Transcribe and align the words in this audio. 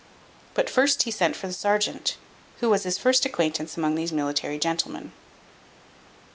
But 0.55 0.67
first 0.67 1.03
he 1.03 1.11
sent 1.11 1.35
for 1.35 1.45
the 1.45 1.53
serjeant, 1.53 2.17
who 2.59 2.71
was 2.71 2.81
his 2.85 2.97
first 2.97 3.23
acquaintance 3.23 3.77
among 3.77 3.93
these 3.93 4.11
military 4.11 4.57
gentlemen. 4.57 5.11